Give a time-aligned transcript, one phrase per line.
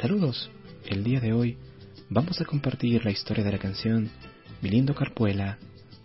[0.00, 0.50] Saludos.
[0.84, 1.56] El día de hoy
[2.10, 4.10] vamos a compartir la historia de la canción
[4.60, 5.56] Milindo Carpuela,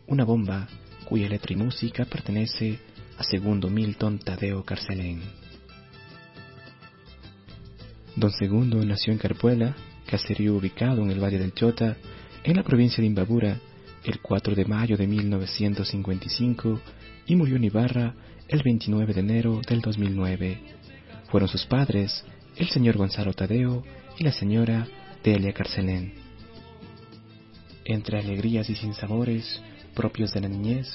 [0.07, 0.69] una bomba
[1.03, 2.79] cuya letra y música pertenece
[3.17, 5.19] a segundo Milton Tadeo Carcelén.
[8.16, 11.97] Don Segundo nació en Carpuela, caserío ubicado en el Valle del Chota,
[12.45, 13.59] en la provincia de Imbabura,
[14.05, 16.79] el 4 de mayo de 1955
[17.27, 18.16] y murió en Ibarra
[18.47, 20.61] el 29 de enero del 2009.
[21.29, 22.23] Fueron sus padres,
[22.55, 23.83] el señor Gonzalo Tadeo
[24.17, 24.88] y la señora
[25.23, 26.13] Delia Carcelén.
[27.85, 29.61] Entre alegrías y sinsabores
[29.95, 30.88] propios de la niñez,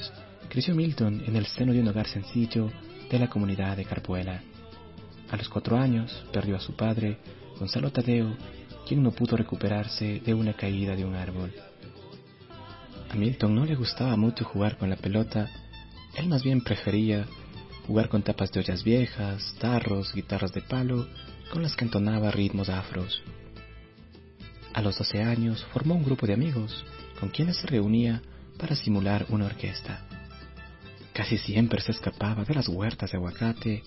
[0.49, 2.71] creció Milton en el seno de un hogar sencillo
[3.11, 4.43] de la comunidad de Carpuela.
[5.31, 7.19] A los cuatro años perdió a su padre,
[7.59, 8.37] Gonzalo Tadeo,
[8.87, 11.53] quien no pudo recuperarse de una caída de un árbol.
[13.11, 15.51] A Milton no le gustaba mucho jugar con la pelota,
[16.17, 17.27] él más bien prefería
[17.87, 21.07] jugar con tapas de ollas viejas, tarros, guitarras de palo,
[21.51, 23.23] con las que entonaba ritmos afros.
[24.73, 26.85] A los doce años formó un grupo de amigos
[27.19, 28.23] con quienes se reunía
[28.59, 30.07] para simular una orquesta.
[31.13, 33.83] Casi siempre se escapaba de las huertas de aguacate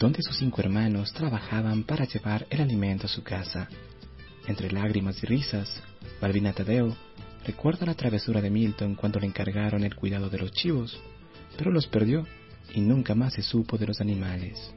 [0.00, 3.68] donde sus cinco hermanos trabajaban para llevar el alimento a su casa.
[4.46, 5.82] Entre lágrimas y risas,
[6.20, 6.96] Balbina Tadeo
[7.44, 10.98] recuerda la travesura de Milton cuando le encargaron el cuidado de los chivos,
[11.58, 12.26] pero los perdió
[12.74, 14.72] y nunca más se supo de los animales.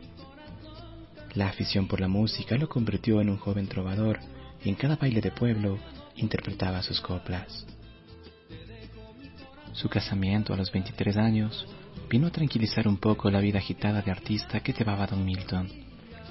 [1.36, 4.20] La afición por la música lo convirtió en un joven trovador
[4.64, 5.80] y en cada baile de pueblo
[6.16, 7.66] interpretaba sus coplas.
[9.74, 11.66] Su casamiento a los 23 años
[12.08, 15.68] vino a tranquilizar un poco la vida agitada de artista que llevaba Don Milton.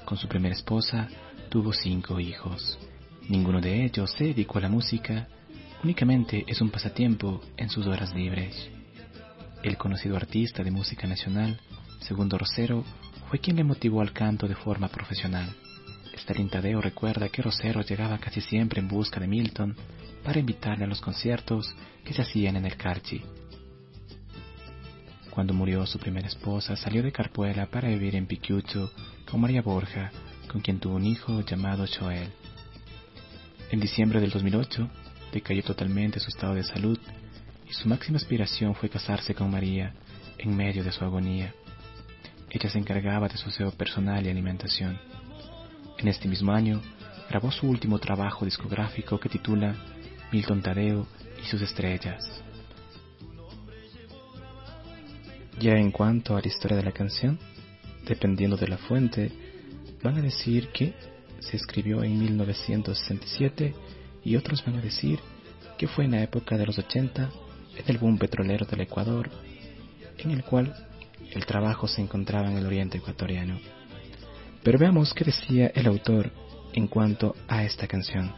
[0.05, 1.09] Con su primera esposa
[1.49, 2.79] tuvo cinco hijos.
[3.29, 5.27] Ninguno de ellos se dedicó a la música,
[5.83, 8.71] únicamente es un pasatiempo en sus horas libres.
[9.65, 11.61] El conocido artista de música nacional,
[12.07, 12.85] Segundo Rosero,
[13.29, 15.49] fue quien le motivó al canto de forma profesional.
[16.15, 19.75] Stalin Tadeo recuerda que Rosero llegaba casi siempre en busca de Milton
[20.23, 21.75] para invitarle a los conciertos
[22.05, 23.23] que se hacían en el Carchi
[25.33, 28.93] cuando murió su primera esposa, salió de Carpuela para vivir en Piquiucho
[29.31, 30.13] con María Borja,
[30.47, 32.29] con quien tuvo un hijo llamado Joel.
[33.71, 34.91] En diciembre del 2008,
[35.33, 36.99] decayó totalmente su estado de salud
[37.67, 39.95] y su máxima aspiración fue casarse con María
[40.37, 41.55] en medio de su agonía.
[42.55, 45.01] Ella se encargaba de su aseo personal y alimentación.
[45.97, 46.83] En este mismo año,
[47.31, 49.75] grabó su último trabajo discográfico que titula
[50.31, 51.07] Milton Tadeo
[51.43, 52.43] y sus estrellas.
[55.59, 57.39] Ya en cuanto a la historia de la canción,
[58.07, 59.33] dependiendo de la fuente,
[60.03, 60.93] van a decir que
[61.41, 63.75] se escribió en 1967
[64.25, 65.21] y otros van a decir
[65.79, 67.31] que fue en la época de los 80,
[67.79, 69.31] en el boom petrolero del Ecuador,
[70.19, 70.92] en el cual
[71.31, 73.59] el trabajo se encontraba en el oriente ecuatoriano.
[74.63, 76.33] Pero veamos qué decía el autor
[76.73, 78.35] en cuanto a esta canción.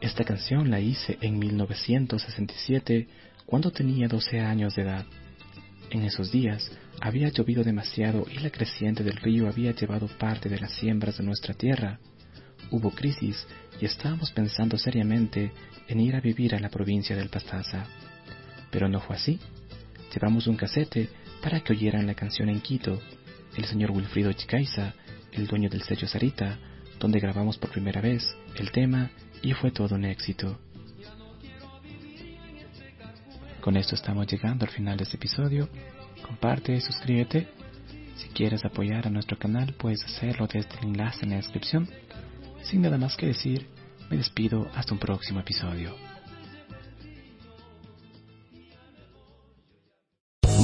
[0.00, 3.08] Esta canción la hice en 1967
[3.46, 5.06] cuando tenía 12 años de edad.
[5.90, 10.58] En esos días había llovido demasiado y la creciente del río había llevado parte de
[10.58, 11.98] las siembras de nuestra tierra.
[12.70, 13.46] Hubo crisis
[13.80, 15.52] y estábamos pensando seriamente
[15.88, 17.84] en ir a vivir a la provincia del Pastaza.
[18.70, 19.38] Pero no fue así.
[20.14, 21.08] Llevamos un casete
[21.42, 23.00] para que oyeran la canción en Quito.
[23.56, 24.94] El señor Wilfrido Chicaiza,
[25.32, 26.58] el dueño del sello Sarita,
[26.98, 29.10] donde grabamos por primera vez el tema
[29.42, 30.58] y fue todo un éxito.
[33.60, 35.68] Con esto estamos llegando al final de este episodio.
[36.22, 37.48] Comparte suscríbete.
[38.16, 41.88] Si quieres apoyar a nuestro canal, puedes hacerlo desde el enlace en la descripción.
[42.62, 43.66] Sin nada más que decir,
[44.08, 46.11] me despido hasta un próximo episodio.